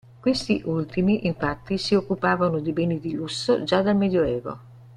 Questi 0.19 0.63
ultimi 0.65 1.27
infatti 1.27 1.77
si 1.77 1.93
occupavano 1.93 2.57
di 2.59 2.71
beni 2.73 2.99
di 2.99 3.13
lusso 3.13 3.63
già 3.63 3.83
dal 3.83 3.95
Medioevo. 3.95 4.59